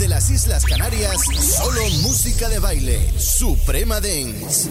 [0.00, 3.12] Desde las Islas Canarias, solo música de baile.
[3.18, 4.70] Suprema Dance.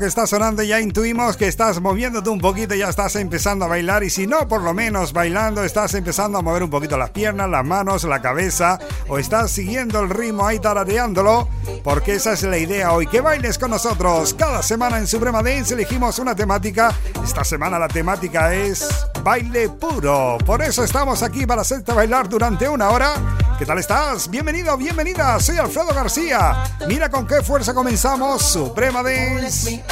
[0.00, 4.02] Que está sonando ya intuimos que estás moviéndote un poquito, ya estás empezando a bailar
[4.02, 7.50] y si no, por lo menos bailando estás empezando a mover un poquito las piernas,
[7.50, 8.78] las manos, la cabeza
[9.08, 11.48] o estás siguiendo el ritmo ahí tarareándolo,
[11.84, 14.32] porque esa es la idea hoy, que bailes con nosotros.
[14.32, 18.88] Cada semana en Suprema Dance elegimos una temática, esta semana la temática es
[19.22, 23.12] baile puro, por eso estamos aquí para hacerte bailar durante una hora.
[23.60, 24.30] ¿Qué tal estás?
[24.30, 26.64] Bienvenido, bienvenida, soy Alfredo García.
[26.88, 29.84] Mira con qué fuerza comenzamos Suprema Dance.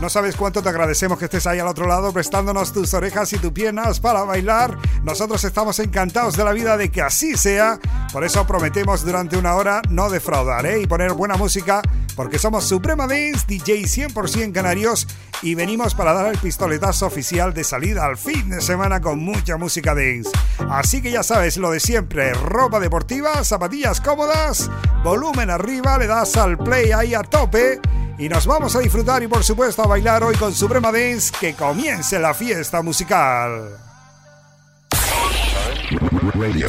[0.00, 3.38] No sabes cuánto te agradecemos que estés ahí al otro lado prestándonos tus orejas y
[3.38, 4.78] tus piernas para bailar.
[5.02, 7.78] Nosotros estamos encantados de la vida de que así sea.
[8.10, 10.80] Por eso prometemos durante una hora no defraudar ¿eh?
[10.80, 11.82] y poner buena música
[12.14, 15.06] porque somos Suprema Dance, DJ 100% canarios
[15.42, 19.56] y venimos para dar el pistoletazo oficial de salida al fin de semana con mucha
[19.56, 20.30] música dance.
[20.70, 24.70] Así que ya sabes lo de siempre, ropa deportiva, zapatillas cómodas,
[25.02, 27.80] volumen arriba, le das al play ahí a tope
[28.18, 31.54] y nos vamos a disfrutar y por supuesto a bailar hoy con Suprema Dance que
[31.54, 33.78] comience la fiesta musical.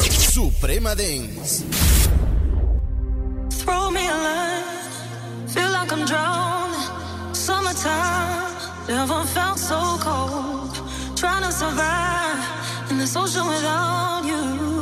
[0.00, 1.64] Suprema Dance.
[3.64, 4.75] Throw me a line,
[5.56, 7.34] feel like I'm drowning.
[7.34, 8.52] Summertime,
[8.88, 10.74] never felt so cold.
[11.16, 14.75] Trying to survive in this ocean without you.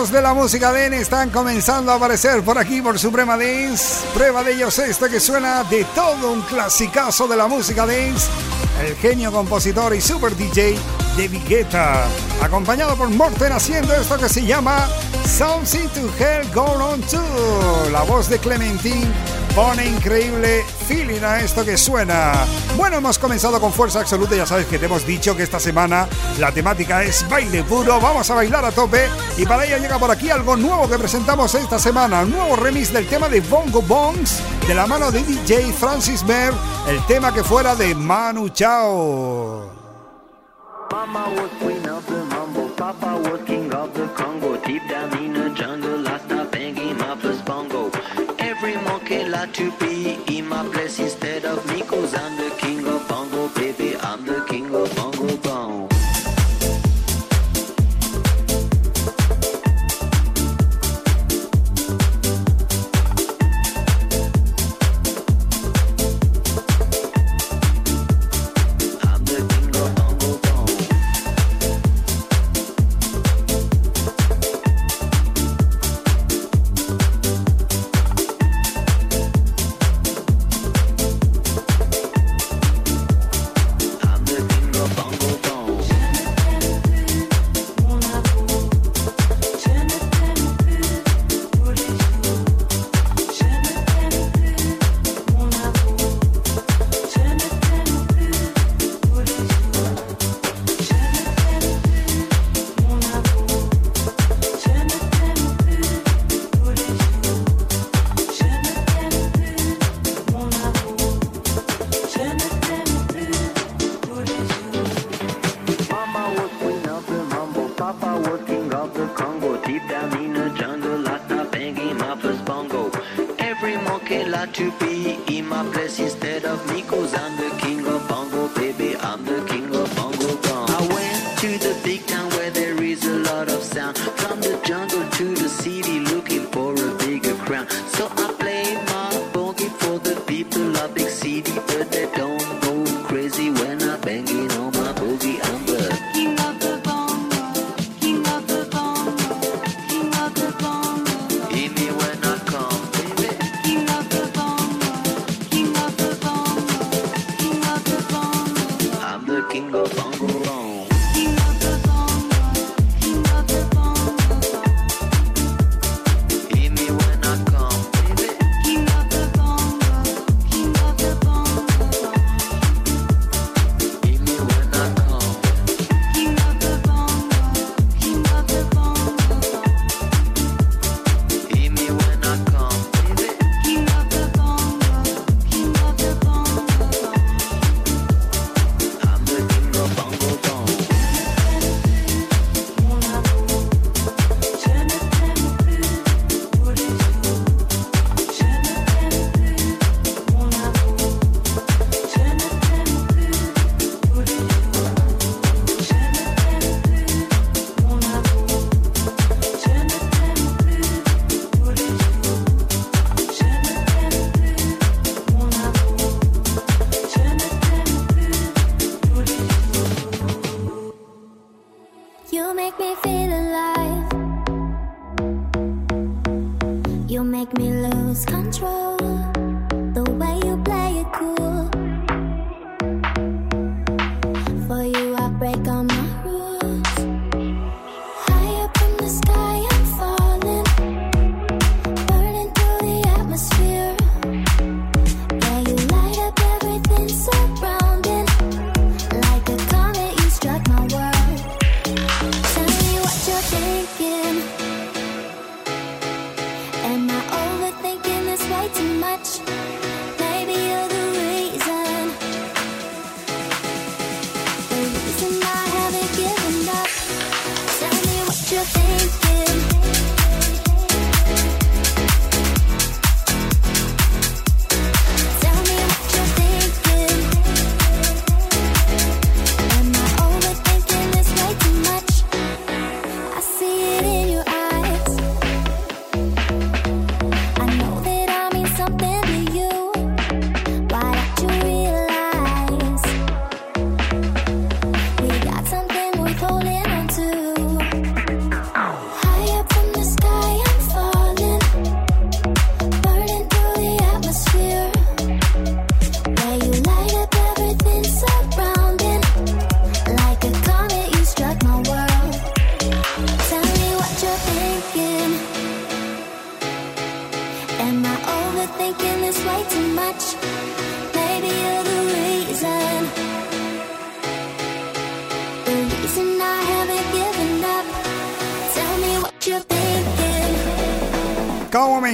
[0.00, 4.06] De la música dance están comenzando a aparecer por aquí por Suprema Dance.
[4.14, 8.30] Prueba de ellos este que suena de todo un clasicazo de la música dance.
[8.82, 10.74] El genio compositor y super DJ
[11.18, 12.06] David Guetta,
[12.42, 14.88] acompañado por Morten haciendo esto que se llama
[15.26, 17.90] Something to Hell Go On To.
[17.92, 19.06] La voz de Clementine
[19.54, 22.32] pone increíble feeling a esto que suena.
[22.76, 24.34] Bueno, hemos comenzado con fuerza absoluta.
[24.34, 26.08] Ya sabes que te hemos dicho que esta semana
[26.38, 28.00] la temática es baile puro.
[28.00, 29.08] Vamos a bailar a tope.
[29.36, 32.92] Y para ello llega por aquí algo nuevo que presentamos esta semana: un nuevo remix
[32.92, 36.52] del tema de Bongo Bongs de la mano de DJ Francis Mer.
[36.88, 39.70] El tema que fuera de Manu Chao.
[40.90, 44.56] Mama was queen of the mambo, Papa was king of the Congo.
[44.66, 45.50] Deep down in the
[49.46, 52.99] to be in my place instead of me, cause I'm the king of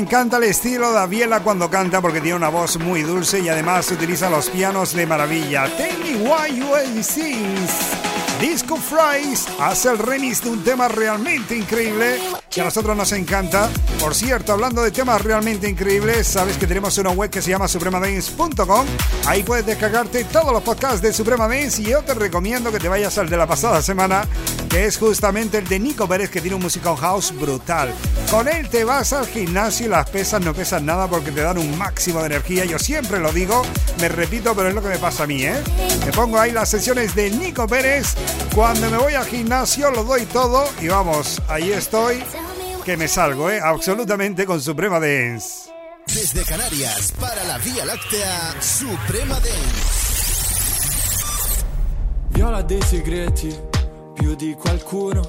[0.07, 3.91] encanta el estilo de Aviela cuando canta porque tiene una voz muy dulce y además
[3.91, 5.69] utiliza los pianos de maravilla.
[5.77, 7.73] Tell me why you ain't sings.
[8.41, 13.69] Disco Fries hace el remix de un tema realmente increíble que a nosotros nos encanta.
[13.99, 17.67] Por cierto, hablando de temas realmente increíbles, sabes que tenemos una web que se llama
[17.67, 18.87] supremadance.com.
[19.27, 22.89] Ahí puedes descargarte todos los podcasts de Suprema Dance y yo te recomiendo que te
[22.89, 24.25] vayas al de la pasada semana,
[24.69, 27.93] que es justamente el de Nico Pérez, que tiene un musical house brutal.
[28.31, 31.59] Con él te vas al gimnasio y las pesas no pesan nada porque te dan
[31.59, 32.65] un máximo de energía.
[32.65, 33.63] Yo siempre lo digo,
[34.01, 35.63] me repito, pero es lo que me pasa a mí, ¿eh?
[36.05, 38.15] Me pongo ahí las sesiones de Nico Pérez.
[38.55, 42.23] Cuando me voy al gimnasio lo doy todo y vamos, ahí estoy,
[42.85, 43.61] que me salgo, ¿eh?
[43.63, 45.71] Absolutamente con Suprema Dance.
[46.07, 50.07] Desde Canarias para la Vía Láctea, Suprema Dance.
[52.31, 53.57] Viola dei segreti,
[54.15, 55.23] più di qualcuno.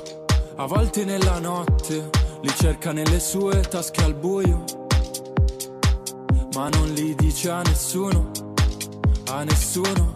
[0.57, 2.09] A volte nella notte
[2.47, 4.63] li cerca nelle sue tasche al buio.
[6.53, 8.31] Ma non li dice a nessuno,
[9.31, 10.15] a nessuno.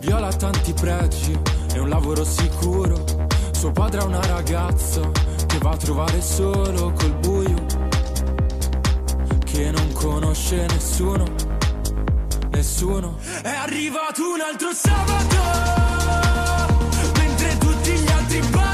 [0.00, 1.38] Viola tanti pregi
[1.72, 3.04] e un lavoro sicuro.
[3.52, 5.08] Suo padre ha una ragazza
[5.46, 7.66] che va a trovare solo col buio.
[9.44, 11.24] Che non conosce nessuno,
[12.50, 13.16] nessuno.
[13.42, 15.36] È arrivato un altro sabato,
[17.16, 18.73] mentre tutti gli altri ballano.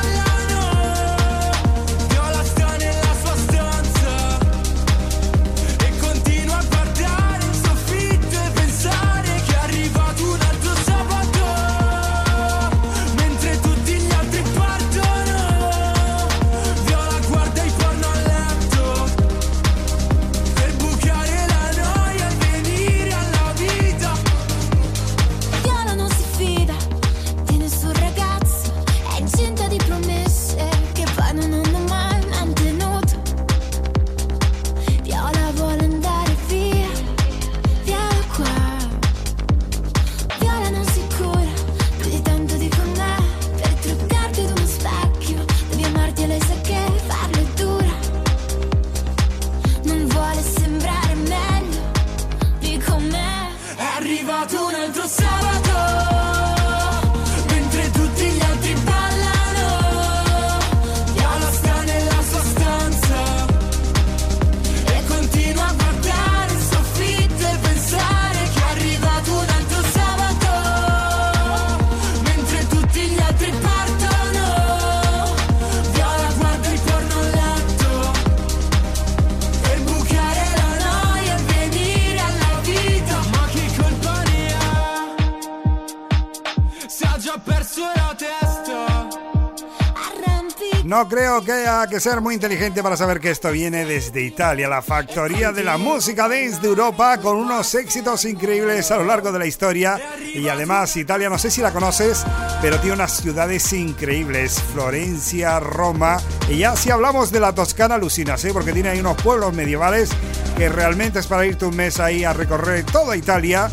[90.90, 94.68] No creo que haya que ser muy inteligente para saber que esto viene desde Italia,
[94.68, 99.30] la factoría de la música dance de Europa, con unos éxitos increíbles a lo largo
[99.30, 100.00] de la historia.
[100.34, 102.26] Y además, Italia, no sé si la conoces,
[102.60, 106.16] pero tiene unas ciudades increíbles: Florencia, Roma.
[106.48, 108.50] Y ya si hablamos de la Toscana, alucinas, ¿eh?
[108.52, 110.10] porque tiene ahí unos pueblos medievales
[110.56, 113.70] que realmente es para irte un mes ahí a recorrer toda Italia.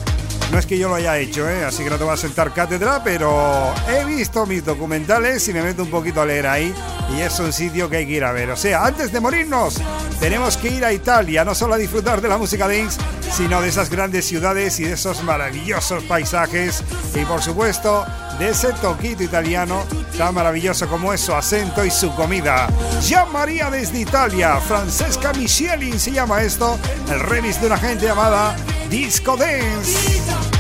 [0.52, 1.66] No es que yo lo haya hecho, ¿eh?
[1.66, 5.62] así que no te voy a sentar cátedra, pero he visto mis documentales y me
[5.62, 6.74] meto un poquito a leer ahí.
[7.16, 8.50] Y es un sitio que hay que ir a ver.
[8.50, 9.82] O sea, antes de morirnos,
[10.20, 13.00] tenemos que ir a Italia, no solo a disfrutar de la música dance,
[13.32, 16.82] sino de esas grandes ciudades y de esos maravillosos paisajes.
[17.14, 18.06] Y por supuesto,
[18.40, 19.84] de ese toquito italiano
[20.18, 22.68] tan maravilloso como es su acento y su comida.
[23.02, 26.78] Gian María desde Italia, Francesca Michelin se llama esto,
[27.12, 28.56] el remix de una gente llamada
[28.90, 30.57] Disco Dance.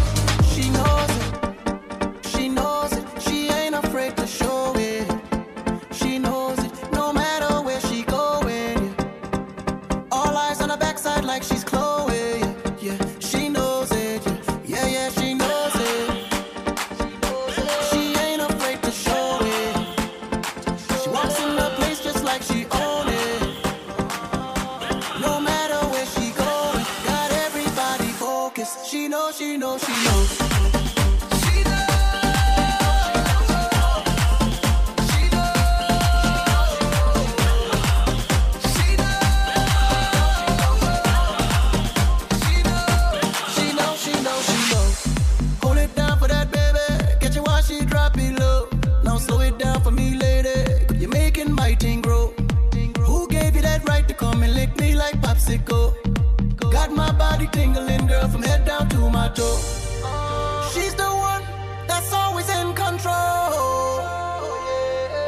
[59.37, 61.43] She's the one
[61.87, 64.01] that's always in control.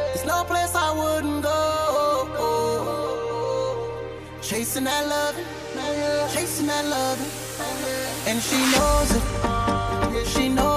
[0.06, 1.58] There's no place I wouldn't go.
[4.42, 5.36] Chasing that love,
[6.34, 7.20] chasing that love,
[8.26, 10.26] and she knows it.
[10.26, 10.69] She knows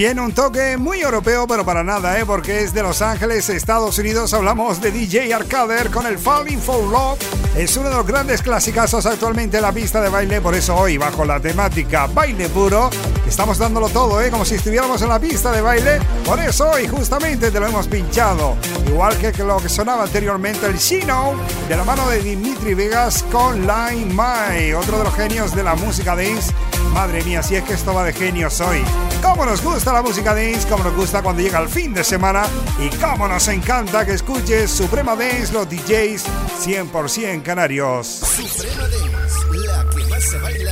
[0.00, 2.24] Tiene un toque muy europeo, pero para nada, ¿eh?
[2.24, 4.32] porque es de Los Ángeles, Estados Unidos.
[4.32, 7.18] Hablamos de DJ Arcader con el Falling for Love.
[7.54, 10.40] Es uno de los grandes clasicazos actualmente en la pista de baile.
[10.40, 12.88] Por eso hoy, bajo la temática baile puro,
[13.28, 14.30] estamos dándolo todo, ¿eh?
[14.30, 15.98] como si estuviéramos en la pista de baile.
[16.24, 18.56] Por eso hoy, justamente, te lo hemos pinchado.
[18.86, 21.34] Igual que lo que sonaba anteriormente, el Shino,
[21.68, 25.74] de la mano de Dimitri Vegas con Line My, otro de los genios de la
[25.74, 26.54] música dance.
[26.92, 28.82] Madre mía, si es que esto va de genios hoy.
[29.22, 32.42] Cómo nos gusta la música dance, cómo nos gusta cuando llega el fin de semana
[32.78, 36.24] y cómo nos encanta que escuches Suprema Dance, los DJs
[36.64, 38.06] 100% canarios.
[38.06, 40.69] Suprema Dance, la que más se baila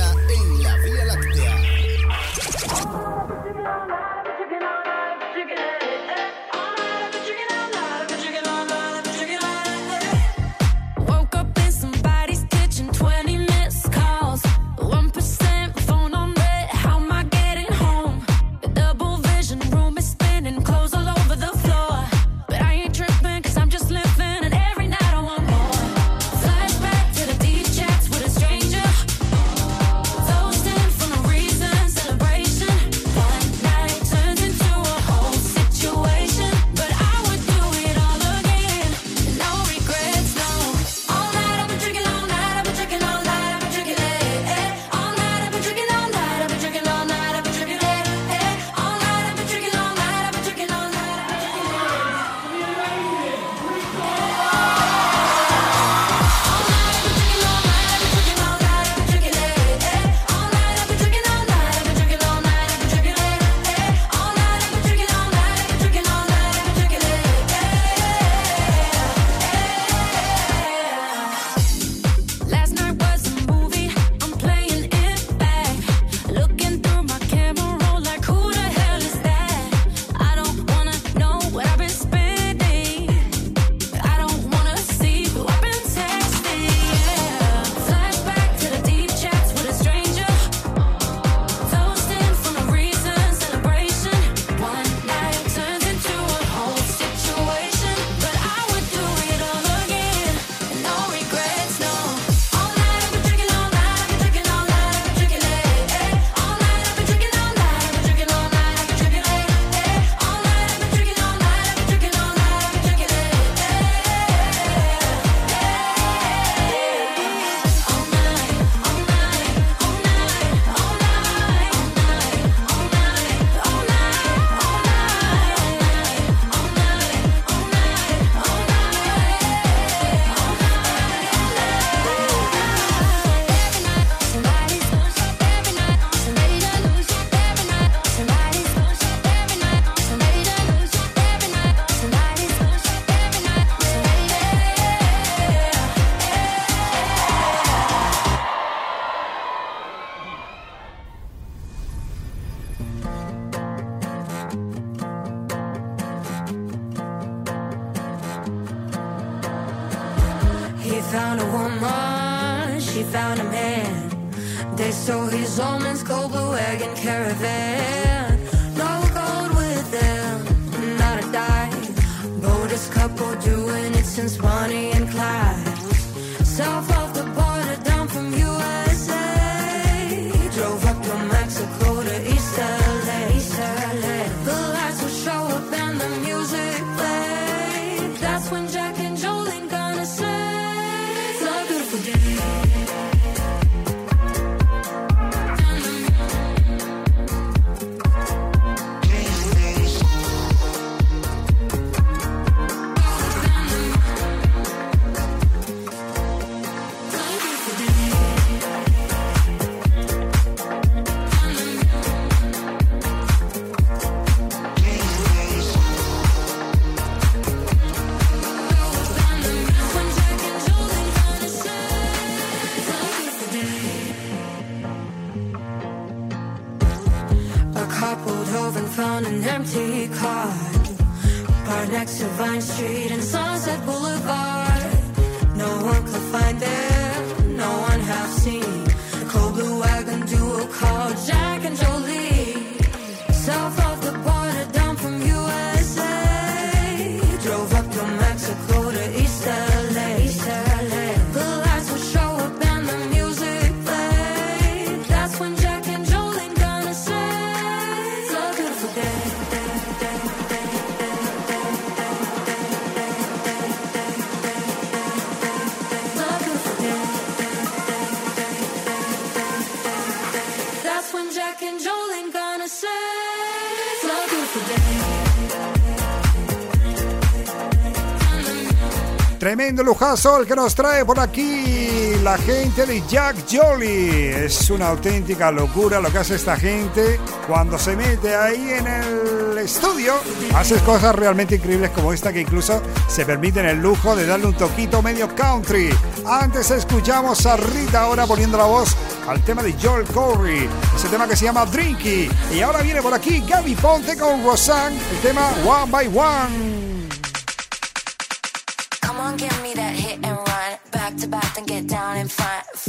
[279.79, 284.27] Tremendo lujazo el que nos trae por aquí la gente de Jack Jolly.
[284.27, 289.57] Es una auténtica locura lo que hace esta gente cuando se mete ahí en el
[289.57, 290.15] estudio.
[290.53, 294.55] Hace cosas realmente increíbles como esta que incluso se permiten el lujo de darle un
[294.55, 295.89] toquito medio country.
[296.25, 298.97] Antes escuchamos a Rita ahora poniendo la voz
[299.29, 302.29] al tema de Joel Corey, ese tema que se llama Drinky.
[302.53, 306.78] Y ahora viene por aquí Gaby Ponte con Rosanne, el tema One by One.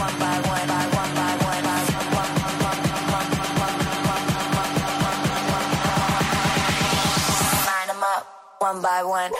[8.61, 9.31] one by one.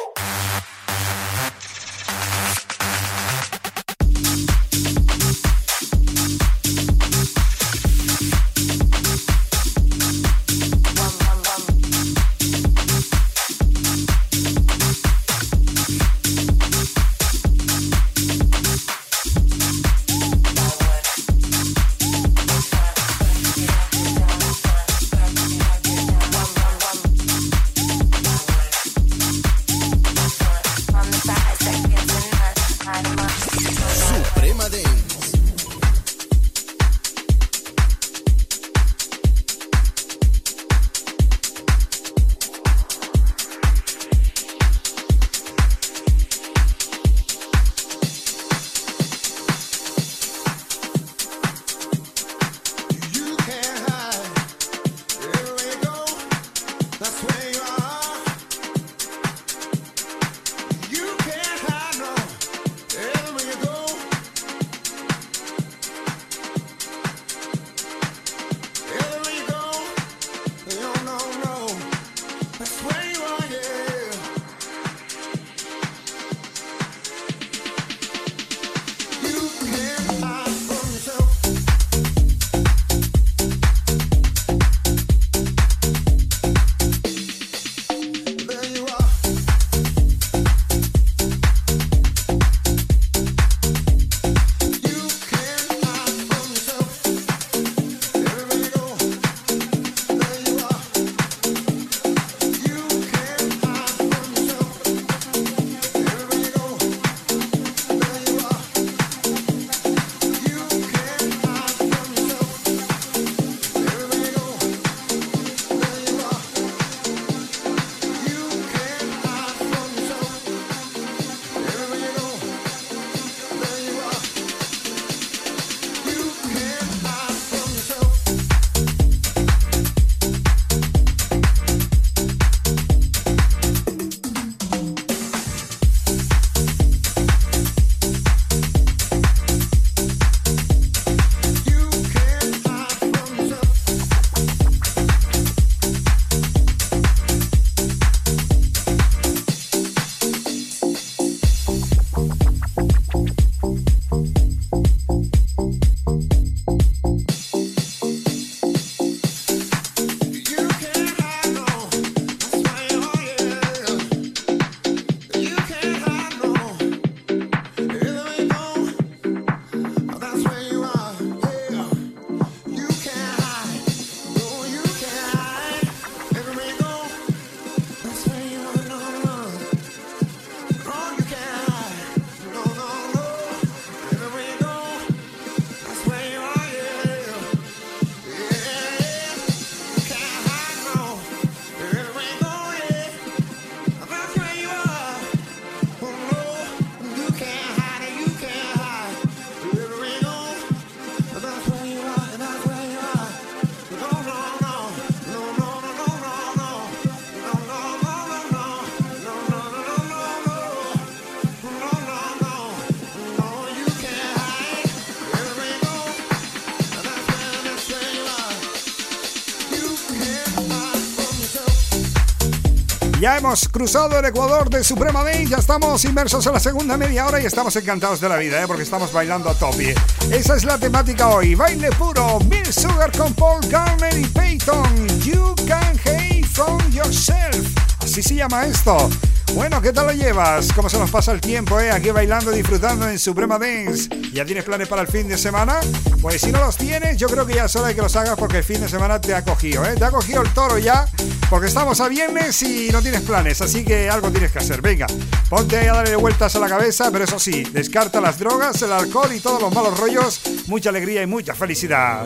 [223.52, 227.42] Hemos cruzado el Ecuador de Suprema Day, ya estamos inmersos en la segunda media hora
[227.42, 228.64] y estamos encantados de la vida, ¿eh?
[228.66, 229.94] porque estamos bailando a tope.
[230.32, 235.54] Esa es la temática hoy, baile puro, Bill Sugar con Paul Garner y Peyton, You
[235.68, 237.68] Can Hate From Yourself,
[238.02, 239.10] así se llama esto.
[239.54, 240.72] Bueno, ¿qué tal lo llevas?
[240.74, 241.92] ¿Cómo se nos pasa el tiempo, eh?
[241.92, 244.10] Aquí bailando, disfrutando en Suprema Dance.
[244.32, 245.80] ¿Ya tienes planes para el fin de semana?
[246.22, 248.36] Pues si no los tienes, yo creo que ya es hora de que los hagas
[248.38, 249.96] porque el fin de semana te ha cogido, ¿eh?
[249.98, 251.06] Te ha cogido el toro ya,
[251.50, 254.82] porque estamos a viernes y no tienes planes, así que algo tienes que hacer.
[254.82, 255.08] Venga,
[255.50, 259.34] ponte a darle vueltas a la cabeza, pero eso sí, descarta las drogas, el alcohol
[259.34, 260.42] y todos los malos rollos.
[260.68, 262.26] Mucha alegría y mucha felicidad.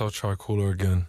[0.00, 1.06] I'll try cooler again.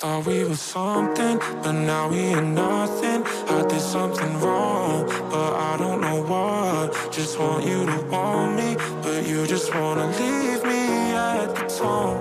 [0.00, 3.22] Thought we were something, but now we ain't nothing.
[3.56, 7.12] I did something wrong, but I don't know what.
[7.12, 10.82] Just want you to want me, but you just wanna leave me
[11.12, 12.18] at the tone.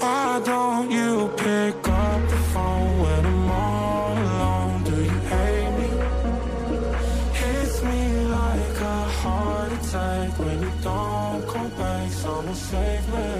[0.00, 1.03] Why don't you
[12.74, 13.30] save me.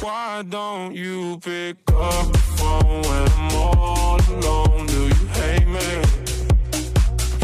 [0.00, 4.86] Why don't you pick up the phone when I'm all alone?
[4.86, 5.90] Do you hate me?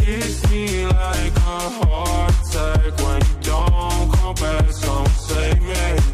[0.05, 4.73] Hits me like a heart attack when you don't come back.
[4.73, 6.06] Someone save me.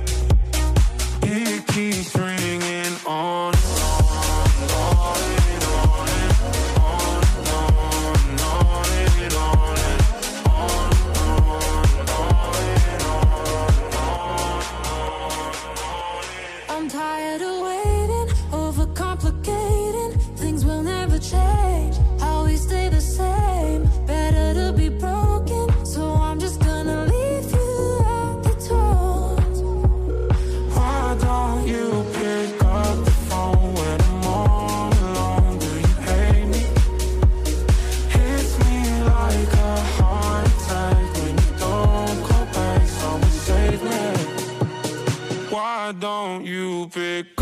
[46.90, 47.41] stupid.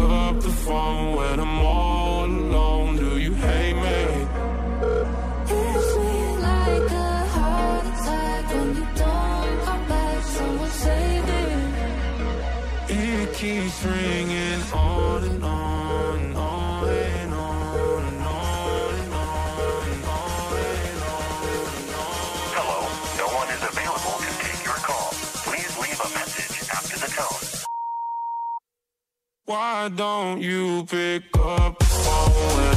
[29.50, 31.79] Why don't you pick up?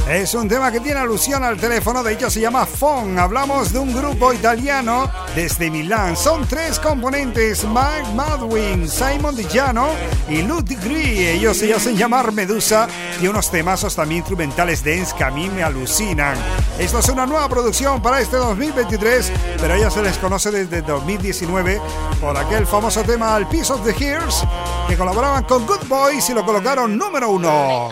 [0.08, 3.18] Es un tema que tiene alusión al teléfono, de hecho se llama Phone.
[3.18, 6.14] Hablamos de un grupo italiano desde Milán.
[6.14, 9.88] Son tres componentes, Mike Madwin, Simon Digiano
[10.28, 11.32] y Lud Gree.
[11.32, 12.86] Ellos se hacen llamar Medusa
[13.20, 16.36] y unos temazos también instrumentales dance que a mí me alucinan.
[16.78, 21.80] Esto es una nueva producción para este 2023, pero ya se les conoce desde 2019
[22.20, 24.44] por aquel famoso tema Al Piece of the Hears
[24.86, 27.88] que colaboraban con Good Boys y lo colocaron número uno.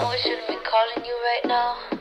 [1.52, 1.91] know.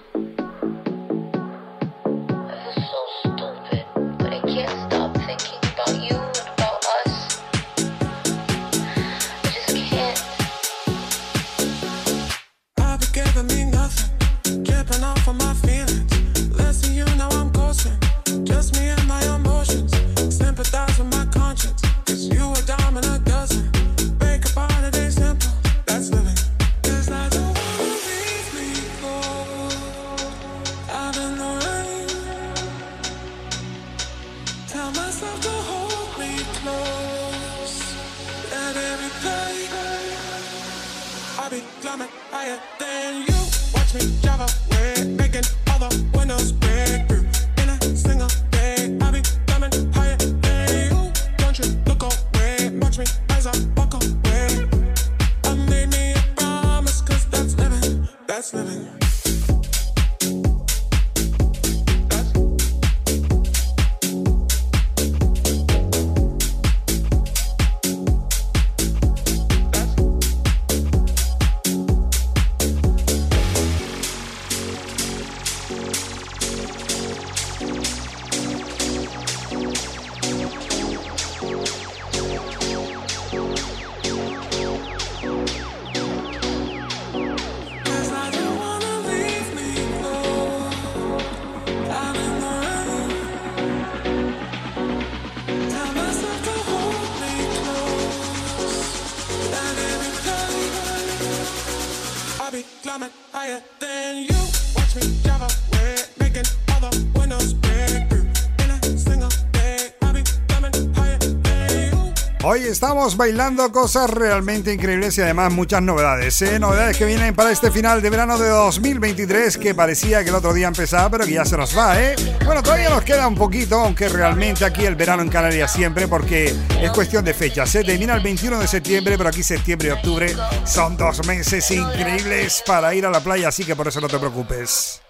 [112.72, 116.41] Estamos bailando cosas realmente increíbles y además muchas novedades.
[116.41, 116.57] ¿eh?
[116.57, 120.53] Novedades que vienen para este final de verano de 2023 que parecía que el otro
[120.53, 122.01] día empezaba pero que ya se nos va.
[122.01, 122.15] ¿eh?
[122.45, 126.55] Bueno, todavía nos queda un poquito, aunque realmente aquí el verano en Canarias siempre porque
[126.82, 127.69] es cuestión de fechas.
[127.69, 130.34] Se termina el 21 de septiembre, pero aquí septiembre y octubre
[130.65, 134.17] son dos meses increíbles para ir a la playa, así que por eso no te
[134.17, 135.01] preocupes.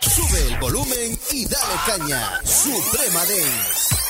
[0.00, 2.40] Sube el volumen y dale caña.
[2.44, 4.05] Suprema Dance.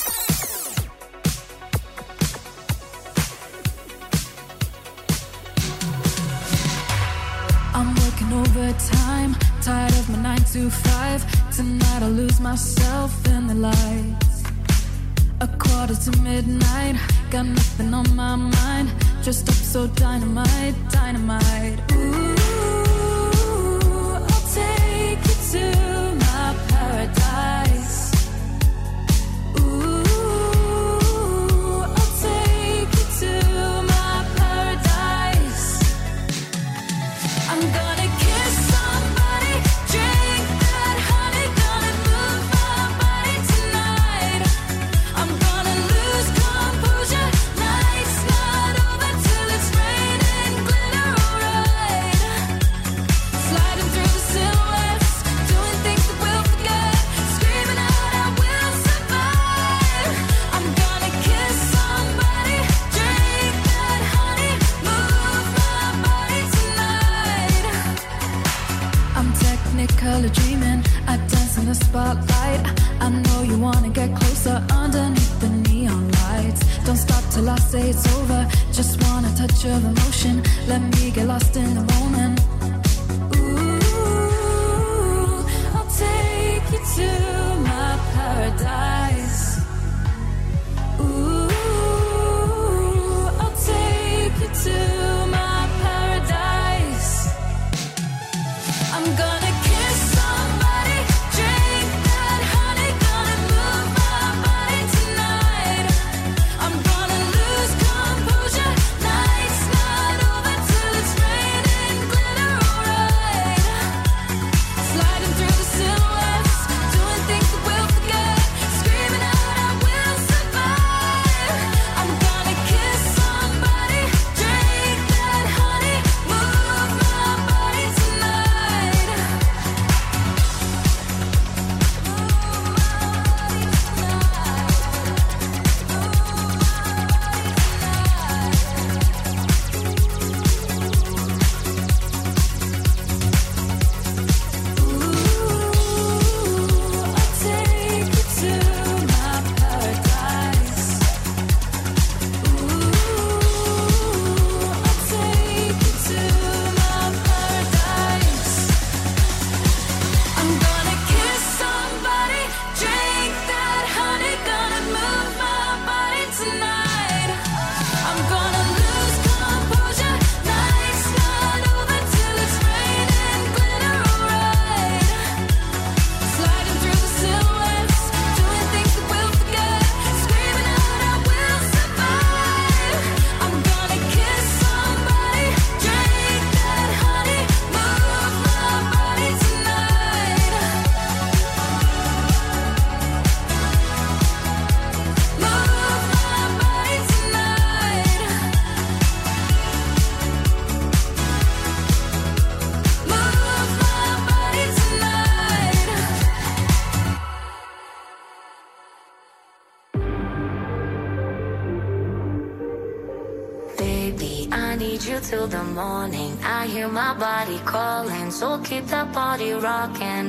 [8.17, 11.25] Working overtime, tired of my nine to five.
[11.55, 14.43] Tonight I lose myself in the lights.
[15.41, 16.97] A quarter to midnight,
[17.31, 18.91] got nothing on my mind.
[19.23, 21.81] Just up so dynamite, dynamite.
[21.93, 22.76] Ooh,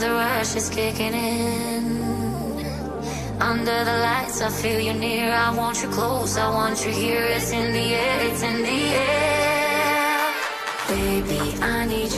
[0.00, 2.64] Another rush is kicking in.
[3.38, 5.30] Under the lights, I feel you near.
[5.30, 7.22] I want you close, I want you here.
[7.22, 9.29] It's in the air, it's in the air.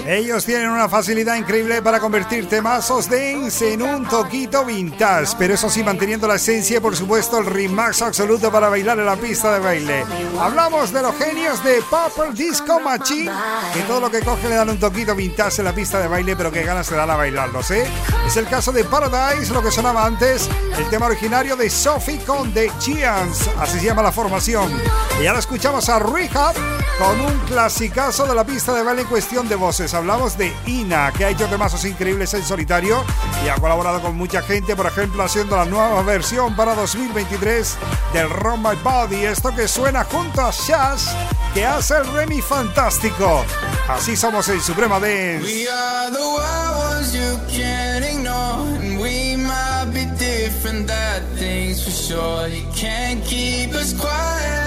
[0.07, 5.71] Ellos tienen una facilidad increíble para convertir temazos dance en un toquito vintage, pero eso
[5.71, 9.55] sí manteniendo la esencia y por supuesto el remix absoluto para bailar en la pista
[9.55, 10.05] de baile.
[10.41, 13.31] Hablamos de los genios de Purple Disco Machine,
[13.73, 16.37] que todo lo que cogen le dan un toquito vintage en la pista de baile,
[16.37, 17.87] pero que ganas te dan a bailarlos, ¿eh?
[18.27, 22.53] Es el caso de Paradise, lo que sonaba antes, el tema originario de Sophie con
[22.53, 22.71] The
[23.59, 24.71] así se llama la formación.
[25.23, 26.55] Y ahora escuchamos a Rehab
[27.03, 29.93] con un clasicazo de la pista de baile en cuestión de voces.
[29.93, 33.05] Hablamos de Ina, que ha hecho temazos increíbles en solitario
[33.45, 37.77] y ha colaborado con mucha gente, por ejemplo, haciendo la nueva versión para 2023
[38.13, 39.25] del Run My Body.
[39.25, 41.09] Esto que suena junto a Shaz,
[41.53, 43.45] que hace el Remy fantástico.
[43.89, 45.43] Así somos en Suprema Dance.
[45.43, 48.79] We are the ones you can't ignore.
[48.79, 52.49] And we might be different, that thing's for sure.
[52.49, 54.62] You can't keep us quiet,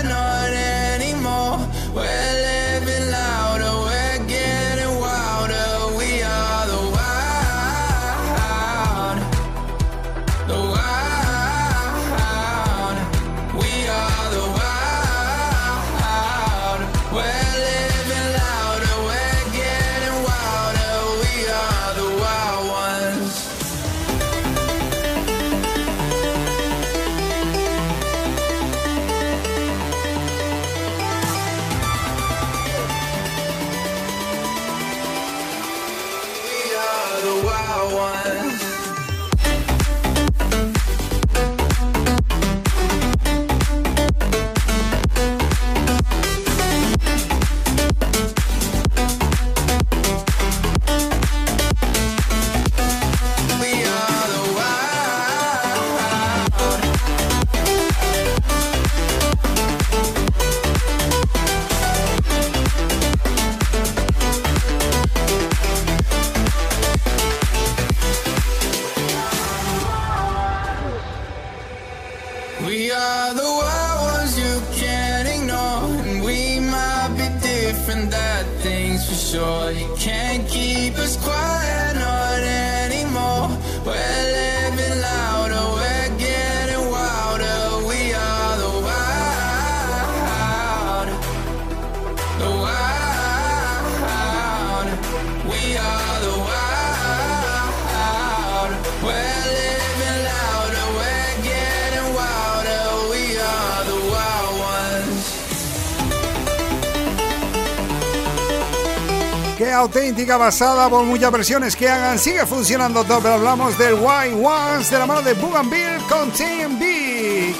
[110.15, 112.17] auténtica basada por muchas versiones que hagan.
[112.17, 116.79] Sigue funcionando todo, pero hablamos del White Ones de la mano de Bougainville con TMB.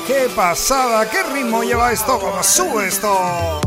[0.08, 3.60] Qué pasada, qué ritmo lleva esto, cómo sube esto.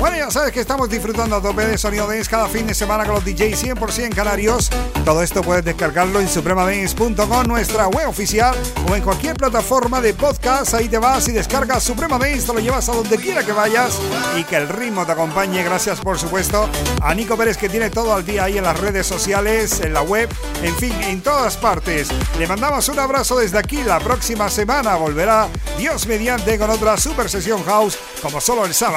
[0.00, 3.04] Bueno, ya sabes que estamos disfrutando a tope de Sonido Dance cada fin de semana
[3.04, 4.70] con los DJs 100% canarios.
[5.04, 8.56] Todo esto puedes descargarlo en supremadance.com, nuestra web oficial,
[8.90, 10.72] o en cualquier plataforma de podcast.
[10.72, 13.98] Ahí te vas y descargas Suprema Dance, te lo llevas a donde quiera que vayas
[14.38, 15.62] y que el ritmo te acompañe.
[15.62, 16.66] Gracias, por supuesto,
[17.02, 20.00] a Nico Pérez que tiene todo al día ahí en las redes sociales, en la
[20.00, 20.30] web,
[20.62, 22.08] en fin, en todas partes.
[22.38, 23.82] Le mandamos un abrazo desde aquí.
[23.82, 28.90] La próxima semana volverá Dios mediante con otra super sesión house como solo él sabe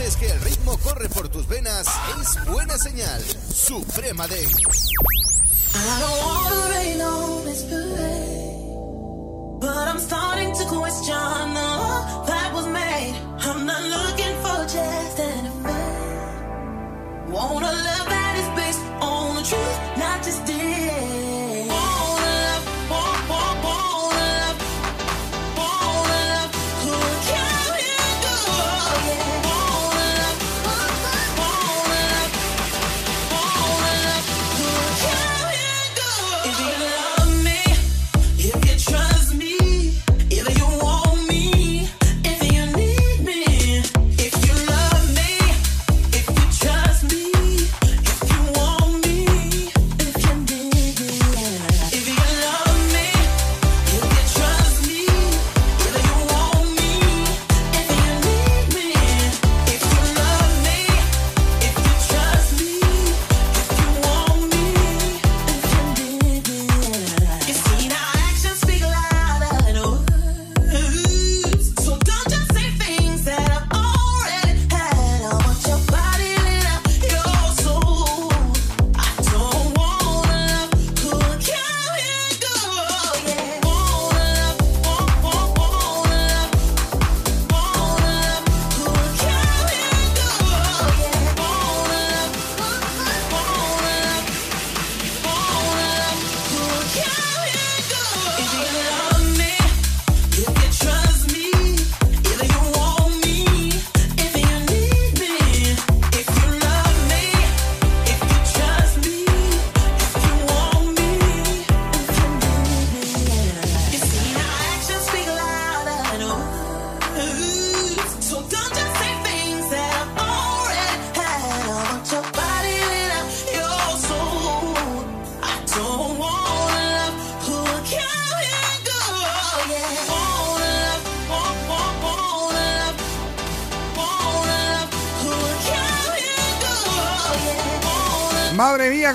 [0.00, 1.86] sientes que el ritmo corre por tus venas,
[2.20, 3.22] es buena señal.
[3.52, 4.46] Suprema de.
[9.60, 13.14] But I'm starting to question the love that was made.
[13.40, 16.40] I'm not looking for just an effect.
[17.28, 21.39] Want a love that is based on the truth, not just it.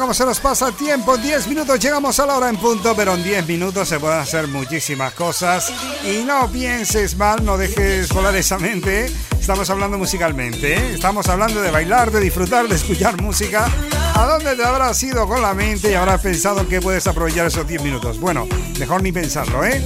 [0.05, 1.17] Cómo se nos pasa el tiempo.
[1.17, 4.47] 10 minutos, llegamos a la hora en punto, pero en 10 minutos se pueden hacer
[4.47, 5.73] muchísimas cosas.
[6.03, 9.11] Y no pienses mal, no dejes volar esa mente.
[9.31, 10.93] Estamos hablando musicalmente, ¿eh?
[10.93, 13.67] estamos hablando de bailar, de disfrutar, de escuchar música.
[14.13, 17.67] ¿A dónde te habrás ido con la mente y habrás pensado que puedes aprovechar esos
[17.67, 18.19] 10 minutos?
[18.19, 18.47] Bueno,
[18.77, 19.83] mejor ni pensarlo, ¿eh?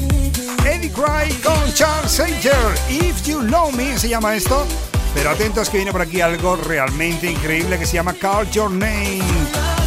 [0.66, 2.76] Eddie Cry con Charles Sanger.
[2.90, 4.68] If You Know Me se llama esto.
[5.14, 9.24] Pero atentos que viene por aquí algo realmente increíble que se llama Call Your Name.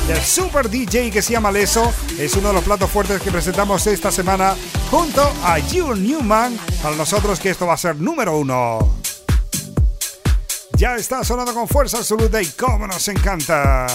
[0.07, 1.93] Del super DJ que se llama Leso.
[2.19, 4.57] Es uno de los platos fuertes que presentamos esta semana
[4.91, 6.59] junto a June Newman.
[6.83, 8.97] Para nosotros que esto va a ser número uno.
[10.77, 13.87] Ya está sonando con fuerza absoluta y cómo nos encanta.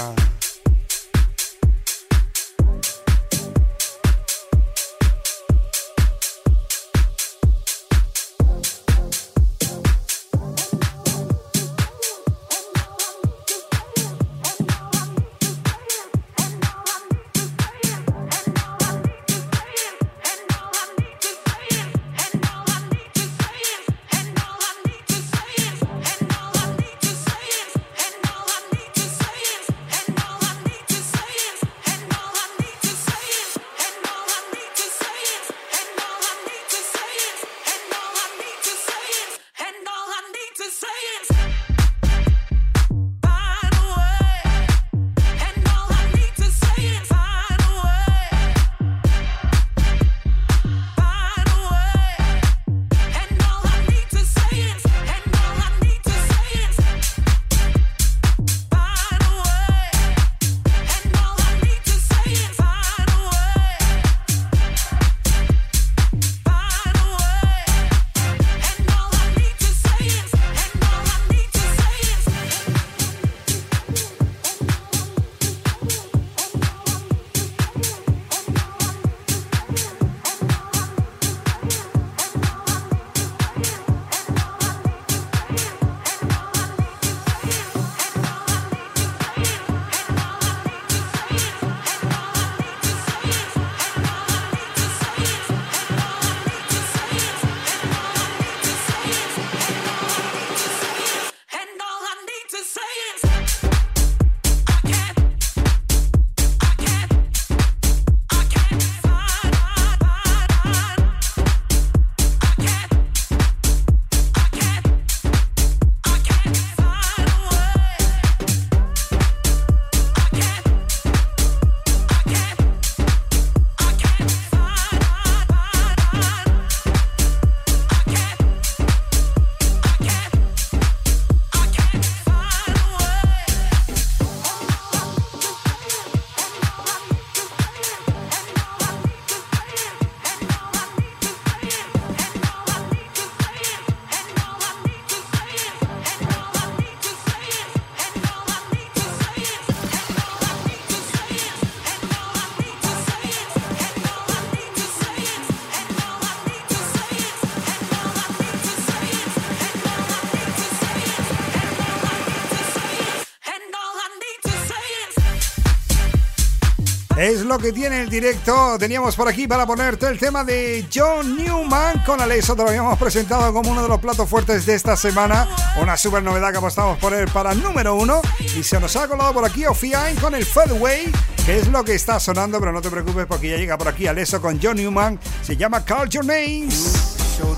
[167.57, 168.77] Que tiene el directo.
[168.77, 172.55] Teníamos por aquí para ponerte el tema de John Newman con Aleso.
[172.55, 175.47] Te lo habíamos presentado como uno de los platos fuertes de esta semana.
[175.81, 178.21] Una super novedad que apostamos por él para número uno.
[178.39, 181.11] Y se nos ha colado por aquí Ofiain con el Fairway,
[181.45, 182.59] que es lo que está sonando.
[182.59, 185.19] Pero no te preocupes porque ya llega por aquí Aleso con John Newman.
[185.41, 187.17] Se llama Call Your Names.
[187.37, 187.57] Showed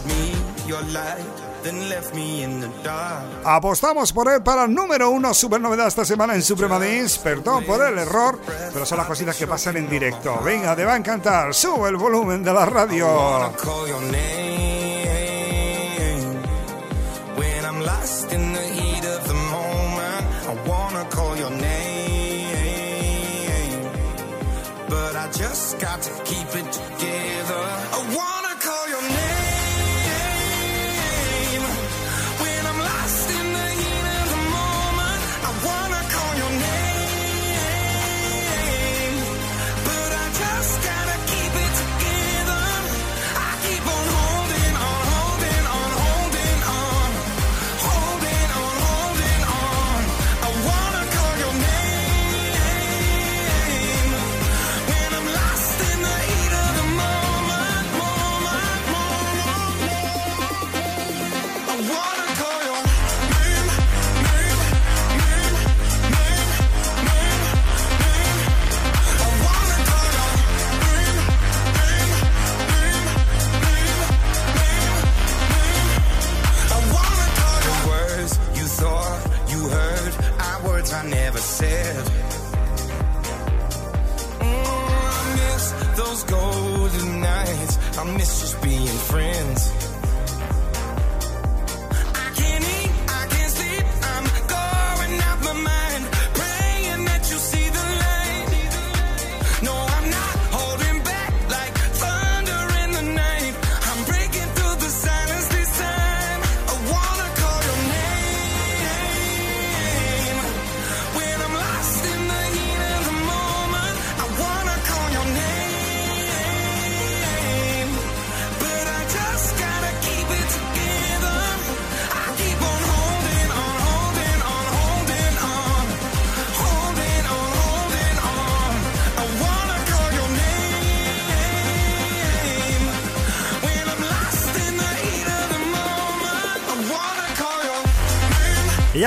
[3.45, 7.19] Apostamos por él para número uno, super novedad esta semana en Suprema Dance.
[7.21, 8.39] Perdón por el error,
[8.73, 10.39] pero son las cositas que pasan en directo.
[10.43, 11.53] Venga, te va a encantar.
[11.53, 13.53] Sube el volumen de la radio.
[13.61, 14.49] Call your name
[17.35, 20.25] when I'm lost in the heat of the moment.
[20.47, 21.69] I wanna call your name,
[24.89, 28.28] but I just got to keep it together.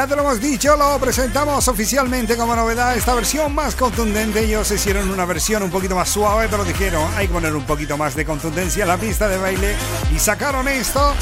[0.03, 4.41] Ya te lo hemos dicho, lo presentamos oficialmente como novedad, esta versión más contundente.
[4.41, 7.97] Ellos hicieron una versión un poquito más suave, pero dijeron, hay que poner un poquito
[7.97, 9.77] más de contundencia en la pista de baile.
[10.13, 11.15] Y sacaron esto,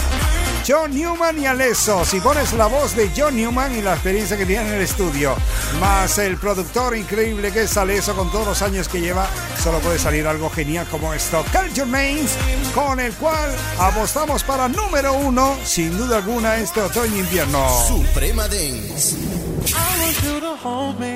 [0.66, 2.06] John Newman y Alesso.
[2.06, 5.34] Si pones la voz de John Newman y la experiencia que tiene en el estudio,
[5.78, 9.28] más el productor increíble que es Alesso con todos los años que lleva,
[9.60, 11.44] solo puede salir algo genial como esto.
[11.52, 12.36] Culture Mains,
[12.74, 17.68] con el cual apostamos para número uno, sin duda alguna, este otoño-invierno.
[17.86, 19.16] Suprema Dance.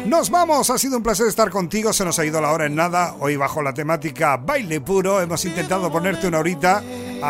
[0.06, 2.74] Nos vamos, ha sido un placer estar contigo, se nos ha ido la hora en
[2.74, 6.82] nada, hoy bajo la temática baile puro, hemos intentado ponerte una horita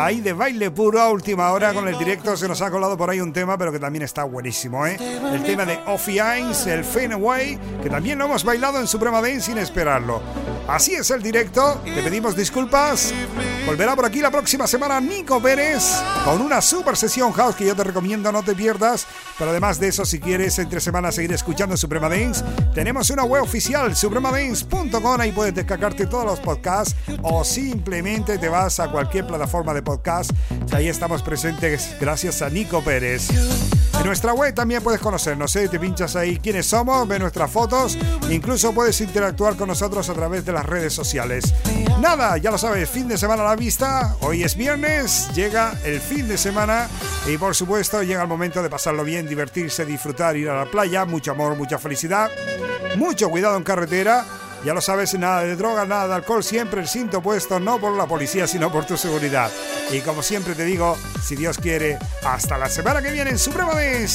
[0.03, 3.09] ahí de baile puro a última hora con el directo, se nos ha colado por
[3.09, 4.97] ahí un tema, pero que también está buenísimo, ¿eh?
[5.33, 9.21] El tema de Offie Ains, el Fade Away, que también lo hemos bailado en Suprema
[9.21, 10.21] Dance sin esperarlo.
[10.67, 13.13] Así es el directo, te pedimos disculpas,
[13.67, 17.75] volverá por aquí la próxima semana Nico Pérez con una super sesión house que yo
[17.75, 19.05] te recomiendo, no te pierdas,
[19.37, 22.43] pero además de eso, si quieres entre semanas seguir escuchando Suprema Dance,
[22.73, 28.79] tenemos una web oficial, supremadance.com, ahí puedes descargarte todos los podcasts o simplemente te vas
[28.79, 30.31] a cualquier plataforma de podcast,
[30.73, 33.29] ahí estamos presentes gracias a Nico Pérez.
[33.97, 35.69] En nuestra web también puedes conocernos, ¿eh?
[35.69, 37.97] te pinchas ahí quiénes somos, ves nuestras fotos,
[38.29, 41.53] incluso puedes interactuar con nosotros a través de las redes sociales.
[42.01, 46.01] Nada, ya lo sabes, fin de semana a la vista, hoy es viernes, llega el
[46.01, 46.89] fin de semana
[47.25, 51.05] y por supuesto llega el momento de pasarlo bien, divertirse, disfrutar, ir a la playa,
[51.05, 52.29] mucho amor, mucha felicidad,
[52.97, 54.25] mucho cuidado en carretera.
[54.65, 57.95] Ya lo sabes, nada de droga, nada de alcohol, siempre el cinto puesto, no por
[57.95, 59.51] la policía, sino por tu seguridad.
[59.91, 63.75] Y como siempre te digo, si Dios quiere, hasta la semana que viene en Suprema
[63.75, 64.07] de